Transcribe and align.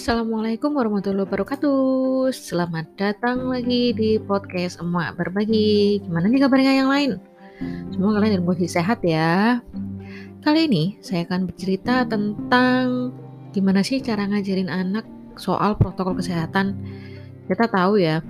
Assalamualaikum 0.00 0.80
warahmatullahi 0.80 1.28
wabarakatuh. 1.28 2.32
Selamat 2.32 2.88
datang 2.96 3.52
lagi 3.52 3.92
di 3.92 4.16
podcast 4.16 4.80
Emak 4.80 5.20
Berbagi. 5.20 6.00
Gimana 6.00 6.24
nih 6.24 6.40
kabarnya 6.40 6.72
yang 6.72 6.88
lain? 6.88 7.10
Semoga 7.92 8.16
kalian 8.16 8.40
dalam 8.40 8.48
kondisi 8.48 8.80
sehat 8.80 9.04
ya. 9.04 9.60
Kali 10.40 10.72
ini 10.72 10.96
saya 11.04 11.28
akan 11.28 11.52
bercerita 11.52 12.08
tentang 12.08 13.12
gimana 13.52 13.84
sih 13.84 14.00
cara 14.00 14.24
ngajarin 14.24 14.72
anak 14.72 15.04
soal 15.36 15.76
protokol 15.76 16.16
kesehatan. 16.16 16.80
Kita 17.44 17.68
tahu 17.68 18.00
ya, 18.00 18.24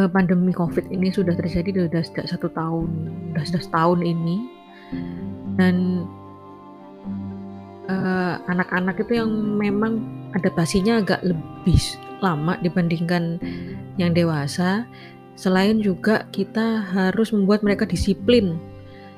eh, 0.00 0.08
pandemi 0.08 0.56
COVID 0.56 0.88
ini 0.96 1.12
sudah 1.12 1.36
terjadi 1.36 1.92
sudah 1.92 2.02
sejak 2.08 2.26
satu 2.32 2.48
tahun, 2.56 2.88
sudah 3.36 3.44
sudah 3.52 3.62
setahun 3.68 4.00
ini, 4.00 4.48
dan 5.60 6.08
eh, 7.84 8.34
anak-anak 8.48 8.96
itu 8.96 9.20
yang 9.20 9.28
memang 9.60 10.21
adaptasinya 10.36 11.00
agak 11.00 11.20
lebih 11.24 11.80
lama 12.22 12.56
dibandingkan 12.60 13.40
yang 13.96 14.12
dewasa. 14.16 14.86
Selain 15.32 15.80
juga 15.80 16.28
kita 16.30 16.84
harus 16.92 17.32
membuat 17.32 17.64
mereka 17.64 17.88
disiplin 17.88 18.60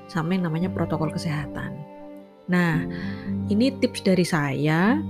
sama 0.07 0.39
yang 0.39 0.47
namanya 0.47 0.71
protokol 0.71 1.11
kesehatan. 1.11 1.75
Nah, 2.47 2.85
ini 3.49 3.73
tips 3.81 4.05
dari 4.05 4.23
saya. 4.23 5.01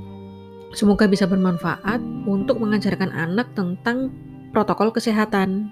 Semoga 0.75 1.07
bisa 1.07 1.29
bermanfaat 1.31 2.03
untuk 2.27 2.59
mengajarkan 2.59 3.15
anak 3.15 3.53
tentang 3.55 4.11
protokol 4.51 4.91
kesehatan. 4.91 5.71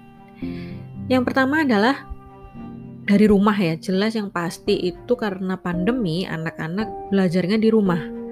Yang 1.11 1.23
pertama 1.27 1.67
adalah 1.67 2.07
dari 3.03 3.27
rumah 3.27 3.55
ya, 3.55 3.75
jelas 3.75 4.15
yang 4.15 4.31
pasti 4.31 4.79
itu 4.79 5.13
karena 5.19 5.59
pandemi 5.59 6.23
anak-anak 6.23 7.11
belajarnya 7.11 7.59
di 7.59 7.67
rumah. 7.67 8.22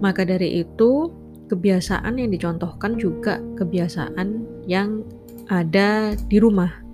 Maka 0.00 0.28
dari 0.28 0.60
itu, 0.60 1.10
kebiasaan 1.46 2.18
yang 2.18 2.30
dicontohkan 2.34 2.98
juga 2.98 3.38
kebiasaan 3.54 4.44
yang 4.66 5.06
ada 5.46 6.18
di 6.26 6.36
rumah. 6.42 6.86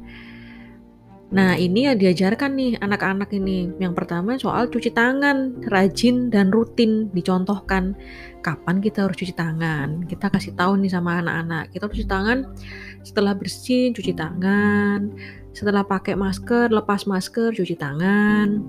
Nah, 1.33 1.57
ini 1.57 1.89
ya 1.89 1.97
diajarkan 1.97 2.53
nih 2.53 2.77
anak-anak 2.85 3.33
ini. 3.33 3.73
Yang 3.81 4.05
pertama 4.05 4.37
soal 4.37 4.69
cuci 4.69 4.93
tangan, 4.93 5.65
rajin 5.73 6.29
dan 6.29 6.53
rutin 6.53 7.09
dicontohkan. 7.17 7.97
Kapan 8.45 8.85
kita 8.85 9.09
harus 9.09 9.17
cuci 9.17 9.33
tangan? 9.33 10.05
Kita 10.05 10.29
kasih 10.29 10.53
tahu 10.53 10.77
nih 10.85 10.93
sama 10.93 11.25
anak-anak. 11.25 11.73
Kita 11.73 11.89
cuci 11.89 12.05
tangan 12.05 12.53
setelah 13.01 13.33
bersih, 13.33 13.97
cuci 13.97 14.13
tangan. 14.13 15.09
Setelah 15.57 15.89
pakai 15.89 16.21
masker, 16.21 16.69
lepas 16.69 17.09
masker, 17.09 17.57
cuci 17.57 17.81
tangan. 17.81 18.61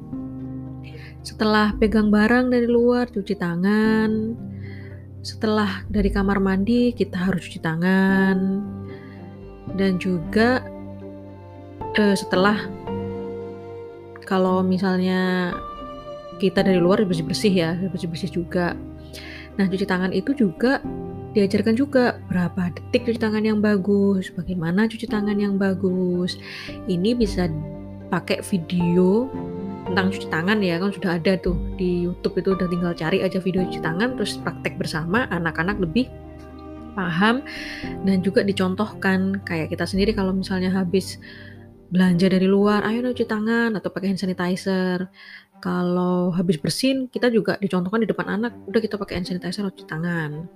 Setelah 1.23 1.71
pegang 1.79 2.11
barang 2.11 2.51
dari 2.51 2.67
luar, 2.67 3.07
cuci 3.07 3.39
tangan. 3.39 4.35
Setelah 5.23 5.87
dari 5.87 6.11
kamar 6.11 6.43
mandi, 6.43 6.91
kita 6.91 7.15
harus 7.15 7.47
cuci 7.47 7.63
tangan. 7.63 8.37
Dan 9.79 9.95
juga 10.03 10.67
uh, 11.95 12.15
setelah 12.19 12.67
kalau 14.27 14.59
misalnya 14.59 15.55
kita 16.43 16.59
dari 16.59 16.83
luar 16.83 17.07
bersih-bersih 17.07 17.53
ya, 17.55 17.71
bersih-bersih 17.87 18.27
juga. 18.27 18.75
Nah, 19.55 19.69
cuci 19.71 19.87
tangan 19.87 20.11
itu 20.11 20.35
juga 20.35 20.83
diajarkan 21.33 21.73
juga 21.73 22.19
berapa 22.27 22.69
detik 22.75 23.07
cuci 23.07 23.19
tangan 23.23 23.47
yang 23.47 23.59
bagus, 23.63 24.27
bagaimana 24.35 24.91
cuci 24.91 25.07
tangan 25.07 25.39
yang 25.39 25.55
bagus. 25.55 26.35
Ini 26.91 27.15
bisa 27.15 27.47
pakai 28.11 28.43
video 28.45 29.31
tentang 29.83 30.11
cuci 30.11 30.27
tangan 30.31 30.59
ya, 30.63 30.79
kan 30.79 30.91
sudah 30.95 31.19
ada 31.19 31.35
tuh 31.39 31.55
di 31.75 32.07
YouTube 32.07 32.39
itu 32.39 32.49
udah 32.55 32.67
tinggal 32.71 32.93
cari 32.95 33.19
aja 33.19 33.37
video 33.37 33.67
cuci 33.67 33.83
tangan 33.83 34.15
terus 34.15 34.39
praktek 34.39 34.79
bersama 34.79 35.27
anak-anak 35.29 35.79
lebih 35.79 36.07
paham 36.93 37.41
dan 38.05 38.21
juga 38.21 38.45
dicontohkan 38.45 39.41
kayak 39.43 39.73
kita 39.73 39.83
sendiri 39.83 40.13
kalau 40.13 40.31
misalnya 40.31 40.69
habis 40.69 41.17
belanja 41.93 42.25
dari 42.25 42.49
luar, 42.49 42.81
ayo 42.89 43.05
cuci 43.05 43.29
tangan 43.29 43.77
atau 43.77 43.93
pakai 43.93 44.13
hand 44.13 44.21
sanitizer. 44.21 45.05
Kalau 45.61 46.33
habis 46.33 46.59
bersin, 46.59 47.07
kita 47.07 47.29
juga 47.29 47.55
dicontohkan 47.61 48.03
di 48.03 48.09
depan 48.09 48.27
anak, 48.27 48.51
udah 48.65 48.81
kita 48.81 48.97
pakai 48.97 49.21
hand 49.21 49.29
sanitizer 49.29 49.69
cuci 49.69 49.85
tangan. 49.85 50.49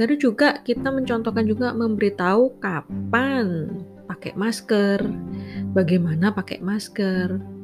Terus 0.00 0.16
juga 0.16 0.64
kita 0.64 0.88
mencontohkan 0.88 1.44
juga 1.44 1.76
memberitahu 1.76 2.56
kapan 2.64 3.68
pakai 4.08 4.32
masker, 4.32 5.04
bagaimana 5.76 6.32
pakai 6.32 6.64
masker. 6.64 7.59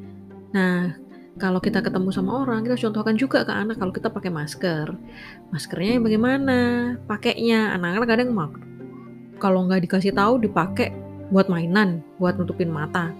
Nah, 0.57 0.97
kalau 1.37 1.61
kita 1.61 1.85
ketemu 1.85 2.09
sama 2.09 2.41
orang, 2.41 2.65
kita 2.65 2.89
contohkan 2.89 3.13
juga 3.13 3.45
ke 3.45 3.53
anak 3.53 3.77
kalau 3.77 3.93
kita 3.93 4.09
pakai 4.09 4.33
masker. 4.33 4.89
Maskernya 5.53 6.01
bagaimana? 6.01 6.57
Pakainya. 7.05 7.77
Anak-anak 7.77 8.09
kadang 8.09 8.33
mau 8.33 8.49
kalau 9.37 9.69
nggak 9.69 9.85
dikasih 9.85 10.13
tahu 10.17 10.41
dipakai 10.41 10.91
buat 11.29 11.47
mainan, 11.47 12.01
buat 12.17 12.35
nutupin 12.41 12.73
mata. 12.73 13.13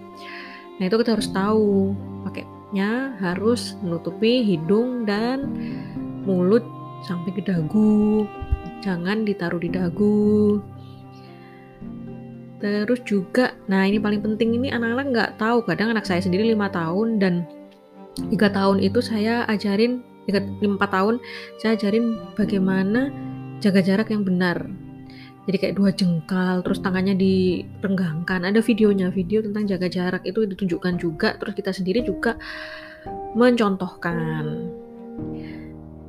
Nah 0.78 0.84
itu 0.84 0.96
kita 0.98 1.18
harus 1.18 1.30
tahu 1.30 1.94
pakainya 2.26 3.14
harus 3.22 3.78
menutupi 3.82 4.42
hidung 4.42 5.06
dan 5.06 5.46
mulut 6.26 6.66
sampai 7.06 7.30
ke 7.34 7.42
dagu, 7.46 8.26
jangan 8.82 9.22
ditaruh 9.22 9.62
di 9.62 9.70
dagu. 9.70 10.58
Terus 12.58 13.00
juga, 13.06 13.54
nah 13.70 13.86
ini 13.86 14.02
paling 14.02 14.18
penting 14.18 14.58
ini 14.58 14.74
anak-anak 14.74 15.06
nggak 15.14 15.30
tahu. 15.38 15.62
Kadang 15.62 15.94
anak 15.94 16.10
saya 16.10 16.18
sendiri 16.18 16.42
lima 16.42 16.66
tahun 16.66 17.22
dan 17.22 17.46
tiga 18.34 18.50
tahun 18.50 18.82
itu 18.82 18.98
saya 18.98 19.46
ajarin, 19.46 20.02
lima 20.58 20.82
tahun 20.90 21.22
saya 21.62 21.78
ajarin 21.78 22.18
bagaimana 22.34 23.14
jaga 23.62 23.78
jarak 23.78 24.10
yang 24.10 24.26
benar. 24.26 24.66
Jadi 25.46 25.56
kayak 25.64 25.76
dua 25.80 25.90
jengkal 25.94 26.60
terus 26.60 26.82
tangannya 26.82 27.14
direnggangkan. 27.16 28.44
Ada 28.44 28.60
videonya 28.60 29.08
video 29.08 29.40
tentang 29.40 29.64
jaga 29.64 29.88
jarak 29.88 30.22
itu 30.26 30.44
ditunjukkan 30.44 31.00
juga. 31.00 31.38
Terus 31.40 31.54
kita 31.56 31.70
sendiri 31.72 32.04
juga 32.04 32.36
mencontohkan. 33.38 34.44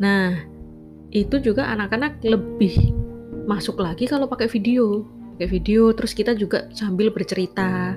Nah 0.01 0.33
itu 1.13 1.35
juga 1.39 1.71
anak-anak 1.71 2.19
lebih 2.25 2.91
masuk 3.47 3.79
lagi 3.79 4.05
kalau 4.11 4.27
pakai 4.27 4.51
video 4.51 5.07
pakai 5.39 5.55
video 5.55 5.95
terus 5.95 6.11
kita 6.11 6.35
juga 6.35 6.67
sambil 6.75 7.15
bercerita. 7.15 7.95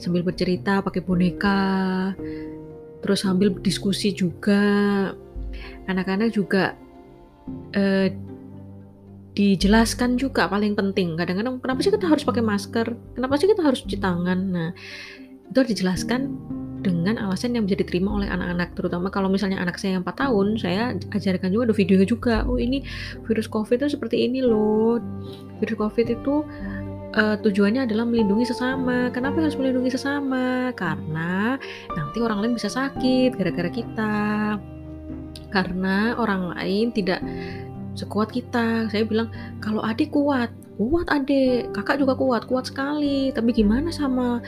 Sambil 0.00 0.24
bercerita 0.24 0.80
pakai 0.80 1.04
boneka. 1.04 1.60
Terus 3.04 3.20
sambil 3.20 3.52
diskusi 3.60 4.16
juga. 4.16 4.64
Anak-anak 5.84 6.32
juga 6.32 6.72
eh, 7.76 8.08
dijelaskan 9.36 10.16
juga 10.16 10.48
paling 10.48 10.72
penting. 10.72 11.20
Kadang-kadang 11.20 11.60
kenapa 11.60 11.84
sih 11.84 11.92
kita 11.92 12.08
harus 12.08 12.24
pakai 12.24 12.40
masker? 12.40 12.96
Kenapa 13.12 13.36
sih 13.36 13.52
kita 13.52 13.60
harus 13.60 13.84
cuci 13.84 14.00
tangan? 14.00 14.40
Nah 14.48 14.72
itu 15.52 15.56
harus 15.60 15.72
dijelaskan 15.76 16.32
dengan 16.80 17.20
alasan 17.20 17.52
yang 17.56 17.68
bisa 17.68 17.84
diterima 17.84 18.16
oleh 18.16 18.28
anak-anak 18.28 18.72
terutama 18.72 19.12
kalau 19.12 19.28
misalnya 19.28 19.60
anak 19.60 19.76
saya 19.76 20.00
yang 20.00 20.04
4 20.04 20.16
tahun 20.16 20.46
saya 20.56 20.82
ajarkan 21.12 21.52
juga 21.52 21.72
ada 21.72 21.76
videonya 21.76 22.06
juga 22.08 22.34
oh 22.48 22.56
ini 22.56 22.82
virus 23.28 23.46
covid 23.46 23.84
itu 23.84 23.96
seperti 23.96 24.26
ini 24.26 24.40
loh. 24.40 25.00
Virus 25.60 25.76
covid 25.76 26.06
itu 26.08 26.44
uh, 27.14 27.36
tujuannya 27.40 27.86
adalah 27.86 28.06
melindungi 28.06 28.46
sesama. 28.50 29.10
Kenapa 29.10 29.42
harus 29.42 29.58
melindungi 29.58 29.90
sesama? 29.94 30.70
Karena 30.74 31.58
nanti 31.94 32.18
orang 32.22 32.44
lain 32.44 32.54
bisa 32.54 32.70
sakit 32.70 33.34
gara-gara 33.34 33.70
kita. 33.70 34.14
Karena 35.50 36.14
orang 36.14 36.54
lain 36.54 36.94
tidak 36.94 37.18
sekuat 37.98 38.30
kita. 38.30 38.86
Saya 38.90 39.02
bilang 39.02 39.30
kalau 39.58 39.82
adik 39.82 40.14
kuat 40.14 40.50
kuat 40.78 41.06
adik. 41.10 41.74
Kakak 41.74 41.98
juga 41.98 42.14
kuat 42.14 42.46
kuat 42.46 42.70
sekali. 42.70 43.34
Tapi 43.34 43.50
gimana 43.50 43.90
sama 43.90 44.38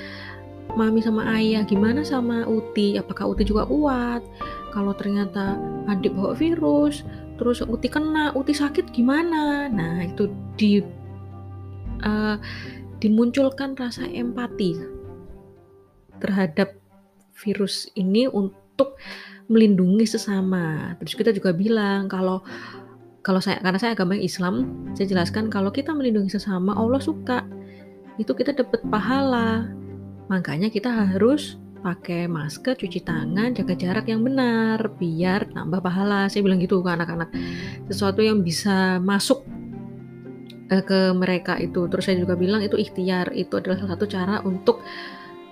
mami 0.73 1.05
sama 1.05 1.27
ayah 1.37 1.67
gimana 1.69 2.01
sama 2.01 2.49
Uti 2.49 2.97
apakah 2.97 3.29
Uti 3.29 3.45
juga 3.45 3.69
kuat 3.69 4.25
kalau 4.73 4.97
ternyata 4.97 5.61
adik 5.91 6.17
bawa 6.17 6.33
virus 6.33 7.05
terus 7.37 7.61
Uti 7.61 7.93
kena 7.93 8.33
Uti 8.33 8.57
sakit 8.57 8.91
gimana 8.95 9.69
nah 9.69 10.01
itu 10.01 10.33
di 10.57 10.81
uh, 12.05 12.37
dimunculkan 13.03 13.77
rasa 13.77 14.09
empati 14.09 14.79
terhadap 16.23 16.79
virus 17.37 17.91
ini 17.99 18.31
untuk 18.31 18.97
melindungi 19.51 20.07
sesama 20.09 20.97
terus 21.03 21.19
kita 21.19 21.35
juga 21.35 21.53
bilang 21.53 22.09
kalau 22.09 22.41
kalau 23.23 23.39
saya 23.39 23.63
karena 23.63 23.79
saya 23.79 23.95
agama 23.95 24.19
Islam, 24.19 24.67
saya 24.99 25.07
jelaskan 25.07 25.47
kalau 25.47 25.71
kita 25.71 25.95
melindungi 25.95 26.35
sesama, 26.35 26.75
Allah 26.75 26.99
suka. 26.99 27.47
Itu 28.19 28.35
kita 28.35 28.51
dapat 28.53 28.83
pahala. 28.91 29.71
Makanya 30.33 30.73
kita 30.73 30.89
harus 30.89 31.61
pakai 31.85 32.25
masker, 32.25 32.73
cuci 32.73 33.05
tangan, 33.05 33.53
jaga 33.53 33.77
jarak 33.77 34.09
yang 34.09 34.25
benar 34.25 34.81
biar 34.97 35.53
nambah 35.53 35.85
pahala. 35.85 36.25
Saya 36.33 36.41
bilang 36.41 36.57
gitu 36.57 36.81
ke 36.81 36.89
anak-anak. 36.89 37.29
Sesuatu 37.93 38.25
yang 38.25 38.41
bisa 38.41 38.97
masuk 39.05 39.45
eh, 40.73 40.81
ke 40.81 41.13
mereka 41.13 41.61
itu. 41.61 41.85
Terus 41.85 42.09
saya 42.09 42.17
juga 42.17 42.33
bilang 42.33 42.65
itu 42.65 42.81
ikhtiar, 42.81 43.29
itu 43.37 43.61
adalah 43.61 43.77
salah 43.77 43.93
satu 43.93 44.07
cara 44.09 44.37
untuk 44.41 44.81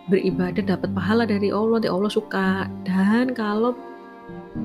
beribadah 0.09 0.65
dapat 0.65 0.89
pahala 0.97 1.29
dari 1.29 1.53
Allah, 1.53 1.77
dari 1.77 1.93
Allah 1.93 2.09
suka. 2.09 2.65
Dan 2.89 3.37
kalau 3.37 3.77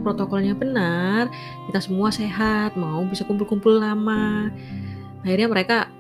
protokolnya 0.08 0.56
benar, 0.56 1.28
kita 1.68 1.84
semua 1.84 2.08
sehat, 2.08 2.80
mau 2.80 3.04
bisa 3.04 3.28
kumpul-kumpul 3.28 3.84
lama. 3.84 4.48
Akhirnya 5.28 5.52
mereka 5.52 5.92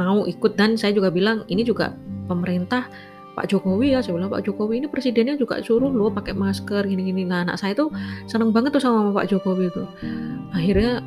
mau 0.00 0.24
ikut 0.24 0.56
dan 0.56 0.80
saya 0.80 0.96
juga 0.96 1.12
bilang 1.12 1.44
ini 1.50 1.66
juga 1.66 1.92
pemerintah 2.30 2.86
Pak 3.38 3.46
Jokowi 3.54 3.94
ya 3.94 4.02
saya 4.02 4.18
bilang 4.18 4.34
Pak 4.34 4.42
Jokowi 4.42 4.82
ini 4.82 4.90
presidennya 4.90 5.38
juga 5.38 5.62
suruh 5.62 5.86
lo 5.94 6.10
pakai 6.10 6.34
masker 6.34 6.82
gini-gini. 6.90 7.22
Nah 7.22 7.46
anak 7.46 7.62
saya 7.62 7.78
tuh 7.78 7.94
seneng 8.26 8.50
banget 8.50 8.74
tuh 8.74 8.82
sama 8.82 9.14
Pak 9.14 9.30
Jokowi 9.30 9.70
itu. 9.70 9.86
Akhirnya 10.50 10.98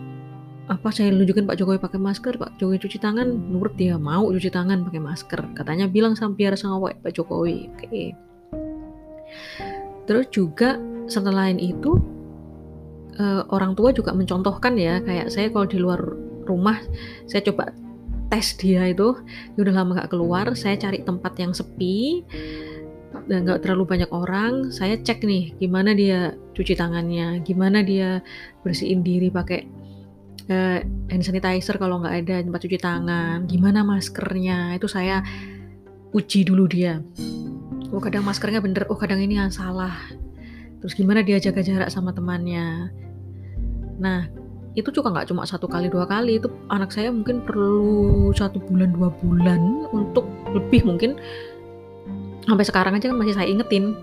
apa 0.71 0.87
saya 0.95 1.11
nunjukin 1.11 1.43
Pak 1.43 1.59
Jokowi 1.59 1.83
pakai 1.83 1.99
masker 1.99 2.39
Pak 2.39 2.55
Jokowi 2.55 2.79
cuci 2.79 2.97
tangan 3.03 3.27
nurut 3.27 3.75
dia 3.75 3.99
mau 3.99 4.31
cuci 4.31 4.47
tangan 4.47 4.87
pakai 4.87 5.03
masker. 5.03 5.41
Katanya 5.59 5.91
bilang 5.91 6.15
sama 6.15 6.39
biar 6.39 6.55
sama 6.55 6.79
Pak 6.79 7.11
Jokowi. 7.11 7.67
Oke. 7.75 7.87
Okay. 7.87 8.07
terus 10.09 10.27
juga 10.27 10.75
setelah 11.07 11.47
itu 11.55 11.95
uh, 13.15 13.47
orang 13.51 13.75
tua 13.75 13.95
juga 13.95 14.11
mencontohkan 14.11 14.75
ya 14.75 14.99
kayak 14.99 15.31
saya 15.31 15.47
kalau 15.51 15.67
di 15.67 15.79
luar 15.79 15.99
rumah 16.47 16.79
saya 17.27 17.43
coba 17.47 17.71
tes 18.31 18.55
dia 18.55 18.87
itu 18.87 19.19
dia 19.53 19.61
udah 19.61 19.75
lama 19.83 19.91
gak 19.99 20.09
keluar 20.15 20.47
saya 20.55 20.79
cari 20.79 21.03
tempat 21.03 21.35
yang 21.35 21.51
sepi 21.51 22.23
dan 23.27 23.43
gak 23.43 23.67
terlalu 23.67 23.83
banyak 23.83 24.09
orang 24.09 24.71
saya 24.71 24.95
cek 24.95 25.27
nih 25.27 25.51
gimana 25.59 25.91
dia 25.91 26.33
cuci 26.55 26.79
tangannya 26.79 27.43
gimana 27.43 27.83
dia 27.83 28.23
bersihin 28.63 29.03
diri 29.03 29.27
pakai 29.27 29.67
uh, 30.47 30.79
hand 31.11 31.23
sanitizer 31.23 31.75
kalau 31.75 31.99
nggak 32.01 32.15
ada 32.25 32.35
tempat 32.41 32.61
cuci 32.63 32.77
tangan 32.79 33.37
gimana 33.45 33.83
maskernya 33.83 34.79
itu 34.79 34.87
saya 34.87 35.21
uji 36.11 36.43
dulu 36.43 36.67
dia. 36.67 36.99
Oh 37.91 38.03
kadang 38.03 38.23
maskernya 38.27 38.63
bener 38.63 38.87
oh 38.87 38.99
kadang 38.99 39.19
ini 39.19 39.39
yang 39.39 39.51
salah 39.51 39.95
terus 40.79 40.95
gimana 40.97 41.21
dia 41.21 41.37
jaga 41.37 41.61
jarak 41.61 41.89
sama 41.91 42.15
temannya? 42.15 42.89
Nah 43.99 44.40
itu 44.71 44.87
juga 44.87 45.11
nggak 45.11 45.27
cuma 45.27 45.43
satu 45.43 45.67
kali 45.67 45.91
dua 45.91 46.07
kali. 46.07 46.39
Itu 46.39 46.47
anak 46.71 46.95
saya 46.95 47.11
mungkin 47.11 47.43
perlu 47.43 48.31
satu 48.31 48.63
bulan 48.63 48.95
dua 48.95 49.09
bulan 49.19 49.91
untuk 49.91 50.23
lebih 50.55 50.87
mungkin. 50.87 51.19
Sampai 52.47 52.65
sekarang 52.65 52.95
aja 52.95 53.11
kan 53.11 53.19
masih 53.19 53.35
saya 53.35 53.47
ingetin. 53.51 53.93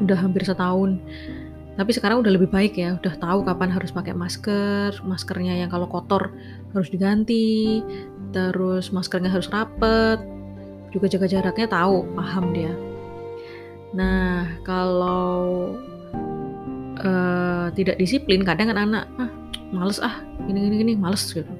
Udah 0.00 0.16
hampir 0.16 0.42
setahun. 0.42 0.96
Tapi 1.78 1.90
sekarang 1.94 2.24
udah 2.24 2.32
lebih 2.32 2.50
baik 2.50 2.80
ya. 2.80 2.96
Udah 2.98 3.14
tahu 3.20 3.44
kapan 3.44 3.70
harus 3.70 3.92
pakai 3.92 4.16
masker. 4.16 4.98
Maskernya 5.04 5.54
yang 5.60 5.70
kalau 5.70 5.86
kotor 5.86 6.32
harus 6.72 6.88
diganti. 6.88 7.84
Terus 8.32 8.90
maskernya 8.90 9.30
harus 9.30 9.52
rapet. 9.52 10.18
Juga 10.90 11.06
jaga 11.12 11.28
jaraknya 11.28 11.68
tahu 11.68 12.08
paham 12.16 12.56
dia. 12.56 12.72
Nah 13.92 14.48
kalau 14.64 15.76
uh, 17.04 17.68
tidak 17.76 18.00
disiplin 18.00 18.42
kadang 18.42 18.72
kan 18.72 18.78
anak 18.80 19.04
ah 19.20 19.37
males 19.74 19.98
ah 20.00 20.22
gini 20.46 20.68
gini 20.68 20.76
gini 20.82 20.92
males 20.96 21.24
gitu. 21.30 21.50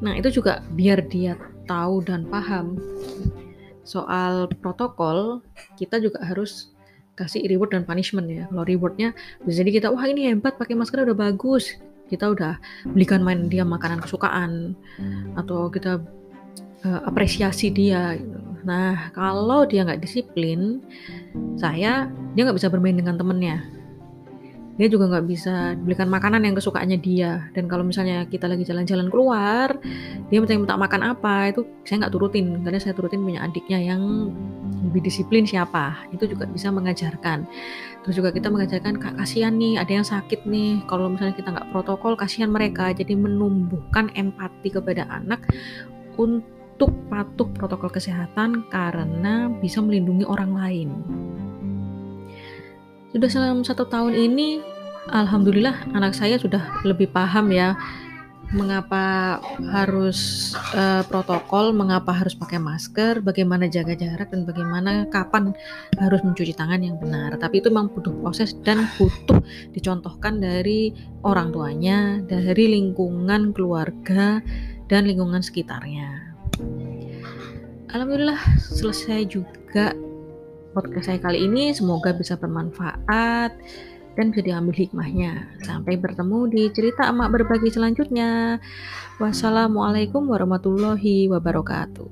Nah 0.00 0.14
itu 0.14 0.28
juga 0.40 0.64
biar 0.72 1.04
dia 1.10 1.36
tahu 1.68 2.00
dan 2.04 2.24
paham 2.28 2.80
soal 3.84 4.48
protokol 4.60 5.40
kita 5.76 6.00
juga 6.00 6.20
harus 6.24 6.72
kasih 7.18 7.44
reward 7.50 7.74
dan 7.74 7.82
punishment 7.82 8.30
ya. 8.30 8.46
Kalau 8.48 8.64
rewardnya 8.64 9.12
jadi 9.44 9.70
kita 9.82 9.86
wah 9.90 10.06
ini 10.06 10.30
hebat 10.32 10.56
pakai 10.56 10.78
masker 10.78 11.04
udah 11.04 11.18
bagus. 11.18 11.76
Kita 12.08 12.32
udah 12.32 12.56
belikan 12.88 13.20
main 13.20 13.52
dia 13.52 13.68
makanan 13.68 14.00
kesukaan 14.00 14.72
atau 15.36 15.68
kita 15.68 16.00
uh, 16.84 17.00
apresiasi 17.06 17.72
dia 17.72 18.14
gitu. 18.18 18.38
nah 18.66 19.10
kalau 19.14 19.64
dia 19.64 19.86
nggak 19.86 20.02
disiplin 20.02 20.82
saya 21.58 22.10
dia 22.34 22.42
nggak 22.44 22.58
bisa 22.58 22.70
bermain 22.70 22.94
dengan 22.94 23.16
temennya 23.18 23.64
dia 24.78 24.86
juga 24.86 25.10
nggak 25.10 25.26
bisa 25.26 25.74
belikan 25.74 26.06
makanan 26.06 26.46
yang 26.46 26.54
kesukaannya 26.54 26.98
dia. 27.02 27.50
Dan 27.50 27.66
kalau 27.66 27.82
misalnya 27.82 28.22
kita 28.30 28.46
lagi 28.46 28.62
jalan-jalan 28.62 29.10
keluar 29.10 29.74
dia 30.30 30.38
minta 30.38 30.54
minta 30.54 30.78
makan 30.78 31.02
apa 31.18 31.50
itu 31.50 31.66
saya 31.82 32.06
nggak 32.06 32.14
turutin. 32.14 32.62
Karena 32.62 32.78
saya 32.78 32.94
turutin 32.94 33.26
punya 33.26 33.42
adiknya 33.42 33.82
yang 33.82 34.30
lebih 34.86 35.02
disiplin 35.02 35.42
siapa. 35.42 36.06
Itu 36.14 36.30
juga 36.30 36.46
bisa 36.46 36.70
mengajarkan. 36.70 37.42
Terus 38.06 38.14
juga 38.14 38.30
kita 38.30 38.54
mengajarkan 38.54 39.02
kak 39.02 39.18
kasihan 39.18 39.58
nih 39.58 39.82
ada 39.82 39.90
yang 39.98 40.06
sakit 40.06 40.46
nih. 40.46 40.86
Kalau 40.86 41.10
misalnya 41.10 41.34
kita 41.34 41.50
nggak 41.50 41.68
protokol 41.74 42.14
kasihan 42.14 42.48
mereka. 42.48 42.94
Jadi 42.94 43.18
menumbuhkan 43.18 44.14
empati 44.14 44.70
kepada 44.70 45.10
anak 45.10 45.42
untuk 46.14 46.94
patuh 47.10 47.50
protokol 47.50 47.90
kesehatan 47.90 48.70
karena 48.70 49.50
bisa 49.58 49.82
melindungi 49.82 50.22
orang 50.22 50.54
lain 50.54 50.90
sudah 53.12 53.28
selama 53.28 53.64
satu 53.64 53.88
tahun 53.88 54.12
ini 54.12 54.60
alhamdulillah 55.08 55.96
anak 55.96 56.12
saya 56.12 56.36
sudah 56.36 56.84
lebih 56.84 57.08
paham 57.08 57.48
ya 57.48 57.76
mengapa 58.48 59.36
harus 59.60 60.52
uh, 60.72 61.04
protokol, 61.04 61.76
mengapa 61.76 62.16
harus 62.16 62.32
pakai 62.32 62.56
masker, 62.56 63.20
bagaimana 63.20 63.68
jaga 63.68 63.92
jarak 63.92 64.32
dan 64.32 64.48
bagaimana 64.48 65.04
kapan 65.12 65.52
harus 66.00 66.24
mencuci 66.24 66.56
tangan 66.56 66.80
yang 66.80 66.96
benar. 66.96 67.36
Tapi 67.36 67.60
itu 67.60 67.68
memang 67.68 67.92
butuh 67.92 68.14
proses 68.24 68.56
dan 68.64 68.88
butuh 68.96 69.44
dicontohkan 69.76 70.40
dari 70.40 70.96
orang 71.28 71.52
tuanya, 71.52 72.24
dari 72.24 72.72
lingkungan 72.72 73.52
keluarga 73.52 74.40
dan 74.88 75.04
lingkungan 75.04 75.44
sekitarnya. 75.44 76.32
Alhamdulillah 77.92 78.40
selesai 78.56 79.28
juga 79.28 79.92
podcast 80.78 81.10
saya 81.10 81.18
kali 81.18 81.50
ini 81.50 81.74
semoga 81.74 82.14
bisa 82.14 82.38
bermanfaat 82.38 83.50
dan 84.14 84.30
bisa 84.30 84.46
diambil 84.46 84.78
hikmahnya. 84.78 85.58
Sampai 85.66 85.98
bertemu 85.98 86.46
di 86.46 86.70
cerita 86.70 87.10
emak 87.10 87.34
berbagi 87.34 87.74
selanjutnya. 87.74 88.62
Wassalamualaikum 89.18 90.30
warahmatullahi 90.30 91.26
wabarakatuh. 91.26 92.06